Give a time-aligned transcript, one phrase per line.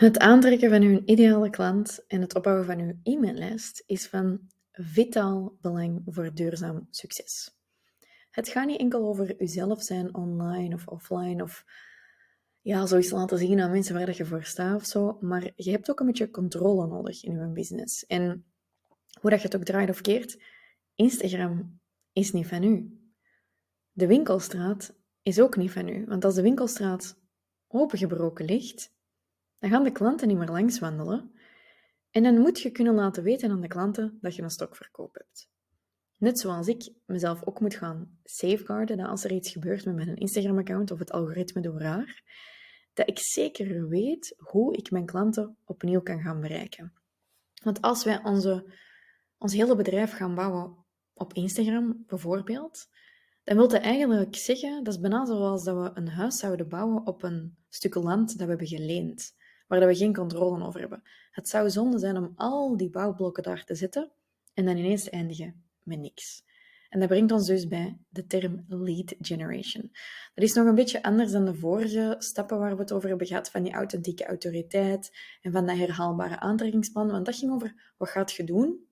[0.00, 4.40] Het aantrekken van uw ideale klant en het opbouwen van uw e-maillijst is van
[4.72, 7.58] vitaal belang voor duurzaam succes.
[8.30, 11.64] Het gaat niet enkel over uzelf zijn online of offline of
[12.60, 15.90] ja, zoiets laten zien aan mensen waar je voor staat of zo, maar je hebt
[15.90, 18.06] ook een beetje controle nodig in je business.
[18.06, 18.44] En
[19.20, 20.42] hoe dat je het ook draait of keert,
[20.94, 21.80] Instagram
[22.12, 23.00] is niet van u.
[23.92, 27.18] De winkelstraat is ook niet van u, want als de winkelstraat
[27.66, 28.98] opengebroken ligt,
[29.60, 31.32] dan gaan de klanten niet meer langs wandelen.
[32.10, 35.48] En dan moet je kunnen laten weten aan de klanten dat je een stokverkoop hebt.
[36.16, 40.16] Net zoals ik mezelf ook moet gaan safeguarden, dat als er iets gebeurt met mijn
[40.16, 42.22] Instagram-account of het algoritme door raar,
[42.94, 46.92] dat ik zeker weet hoe ik mijn klanten opnieuw kan gaan bereiken.
[47.62, 48.74] Want als wij onze,
[49.38, 50.76] ons hele bedrijf gaan bouwen
[51.14, 52.88] op Instagram, bijvoorbeeld,
[53.44, 57.06] dan wil dat eigenlijk zeggen, dat is bijna zoals dat we een huis zouden bouwen
[57.06, 59.38] op een stuk land dat we hebben geleend
[59.70, 61.02] waar we geen controle over hebben.
[61.30, 64.10] Het zou zonde zijn om al die bouwblokken daar te zetten
[64.54, 66.44] en dan ineens te eindigen met niks.
[66.88, 69.90] En dat brengt ons dus bij de term lead generation.
[70.34, 73.26] Dat is nog een beetje anders dan de vorige stappen waar we het over hebben
[73.26, 77.10] gehad, van die authentieke autoriteit en van dat herhaalbare aantrekkingsplan.
[77.10, 78.88] Want dat ging over wat gaat je doen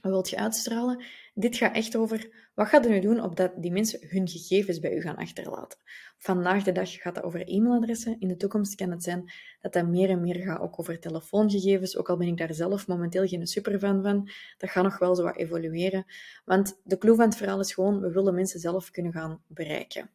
[0.00, 1.04] wat wilt je uitstralen?
[1.34, 4.94] Dit gaat echt over wat gaat je nu doen opdat die mensen hun gegevens bij
[4.94, 5.78] u gaan achterlaten.
[6.18, 8.16] Vandaag de dag gaat dat over e-mailadressen.
[8.18, 11.96] In de toekomst kan het zijn dat dat meer en meer gaat ook over telefoongegevens.
[11.96, 14.30] Ook al ben ik daar zelf momenteel geen superfan van.
[14.58, 16.04] Dat gaat nog wel zo wat evolueren.
[16.44, 20.10] Want de clue van het verhaal is gewoon, we willen mensen zelf kunnen gaan bereiken.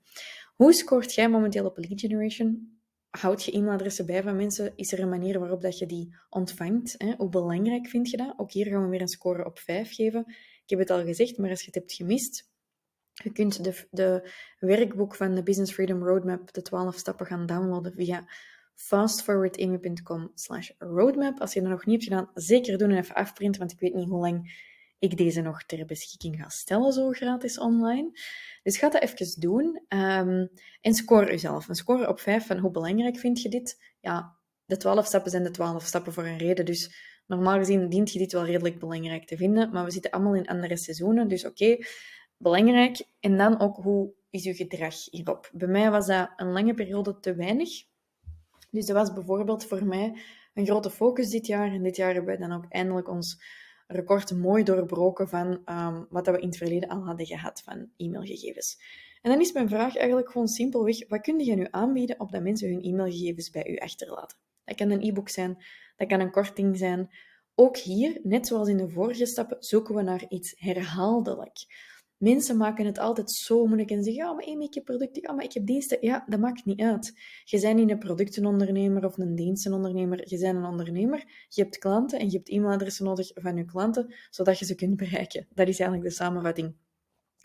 [0.55, 2.81] Hoe scoort jij momenteel op lead generation?
[3.19, 4.73] Houd je e-mailadressen bij van mensen?
[4.75, 6.95] Is er een manier waarop dat je die ontvangt?
[6.97, 7.13] Hè?
[7.17, 8.33] Hoe belangrijk vind je dat?
[8.37, 10.23] Ook hier gaan we weer een score op 5 geven.
[10.63, 12.51] Ik heb het al gezegd, maar als je het hebt gemist,
[13.13, 17.93] je kunt de, de werkboek van de Business Freedom Roadmap, de 12 stappen, gaan downloaden
[17.93, 18.27] via
[18.75, 20.33] fastforwardamy.com
[20.77, 21.39] roadmap.
[21.39, 23.93] Als je dat nog niet hebt gedaan, zeker doen en even afprinten, want ik weet
[23.93, 24.71] niet hoe lang
[25.03, 28.19] ik deze nog ter beschikking ga stellen, zo gratis online.
[28.63, 30.49] Dus ga dat even doen um,
[30.81, 31.67] en score jezelf.
[31.67, 33.95] Een score op 5 van hoe belangrijk vind je dit?
[33.99, 36.65] Ja, de 12 stappen zijn de 12 stappen voor een reden.
[36.65, 36.95] Dus
[37.27, 39.71] normaal gezien dient je dit wel redelijk belangrijk te vinden.
[39.71, 41.27] Maar we zitten allemaal in andere seizoenen.
[41.27, 41.77] Dus oké,
[42.37, 43.05] belangrijk.
[43.19, 45.49] En dan ook hoe is je gedrag hierop?
[45.53, 47.69] Bij mij was dat een lange periode te weinig.
[48.71, 50.21] Dus dat was bijvoorbeeld voor mij
[50.53, 51.71] een grote focus dit jaar.
[51.71, 53.41] En dit jaar hebben we dan ook eindelijk ons
[53.95, 58.77] record mooi doorbroken van um, wat we in het verleden al hadden gehad van e-mailgegevens.
[59.21, 62.41] En dan is mijn vraag eigenlijk gewoon simpelweg, wat kun je nu aanbieden op dat
[62.41, 64.37] mensen hun e-mailgegevens bij u achterlaten?
[64.65, 65.63] Dat kan een e-book zijn,
[65.97, 67.09] dat kan een korting zijn.
[67.55, 71.65] Ook hier, net zoals in de vorige stappen, zoeken we naar iets herhaaldelijk.
[72.23, 75.43] Mensen maken het altijd zo moeilijk en zeggen, ja, maar ik heb producten, ja, maar
[75.43, 75.97] ik heb diensten.
[76.01, 77.13] Ja, dat maakt niet uit.
[77.43, 80.29] Je bent niet een productenondernemer of een dienstenondernemer.
[80.29, 81.45] Je bent een ondernemer.
[81.49, 84.95] Je hebt klanten en je hebt e-mailadressen nodig van je klanten, zodat je ze kunt
[84.95, 85.47] bereiken.
[85.53, 86.75] Dat is eigenlijk de samenvatting.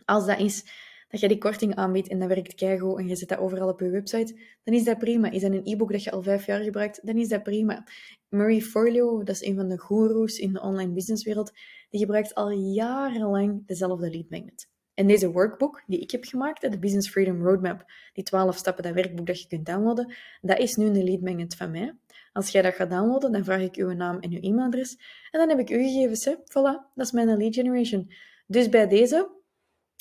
[0.05, 0.65] Als dat is
[1.09, 3.81] dat je die korting aanbiedt en dat werkt keigoed en je zet dat overal op
[3.81, 5.31] je website, dan is dat prima.
[5.31, 7.85] Is dat een e-book dat je al vijf jaar gebruikt, dan is dat prima.
[8.29, 11.53] Marie Forleo, dat is een van de goeroes in de online businesswereld,
[11.91, 14.69] die gebruikt al jarenlang dezelfde lead magnet.
[14.95, 18.93] En deze workbook die ik heb gemaakt, de Business Freedom Roadmap, die 12 stappen, dat
[18.93, 21.95] werkboek dat je kunt downloaden, dat is nu een lead magnet van mij.
[22.33, 24.97] Als jij dat gaat downloaden, dan vraag ik uw naam en uw e-mailadres.
[25.31, 26.25] En dan heb ik uw gegevens.
[26.25, 26.35] Hè.
[26.35, 28.13] Voilà, dat is mijn lead generation.
[28.47, 29.31] Dus bij deze,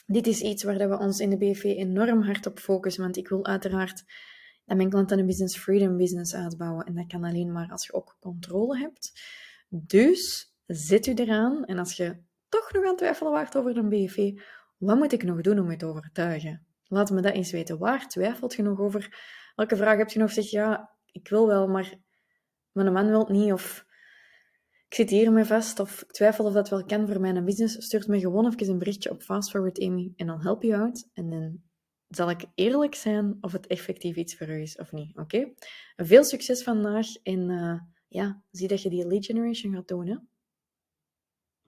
[0.08, 3.28] dit is iets waar we ons in de BV enorm hard op focussen, want ik
[3.28, 4.04] wil uiteraard
[4.66, 6.86] dat mijn klanten een business freedom business uitbouwen.
[6.86, 9.12] En dat kan alleen maar als je ook controle hebt.
[9.70, 11.66] Dus zet u eraan.
[11.66, 12.18] En als je
[12.50, 14.32] toch nog aan twijfelen waart over een BV,
[14.78, 16.66] wat moet ik nog doen om je te overtuigen?
[16.88, 17.78] Laat me dat eens weten.
[17.78, 19.20] Waar twijfelt je nog over?
[19.56, 20.32] Welke vraag heb je nog?
[20.32, 21.94] Zeg ja, ik wil wel, maar
[22.72, 23.52] mijn man wil niet.
[23.52, 23.86] Of
[24.88, 25.80] ik zit hiermee vast.
[25.80, 27.86] Of ik twijfel of dat wel kan voor mijn business.
[27.86, 31.10] Stuurt me gewoon even een berichtje op Fast Forward Amy en dan help je uit.
[31.14, 31.62] En dan
[32.08, 35.18] zal ik eerlijk zijn of het effectief iets voor u is of niet.
[35.18, 35.54] Oké?
[35.96, 40.08] Veel succes vandaag en uh, ja, zie dat je die lead generation gaat doen.
[40.08, 40.16] Hè?